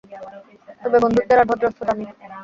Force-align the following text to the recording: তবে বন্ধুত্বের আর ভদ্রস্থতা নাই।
তবে 0.81 0.97
বন্ধুত্বের 1.03 1.41
আর 1.41 1.47
ভদ্রস্থতা 1.49 1.93
নাই। 1.97 2.07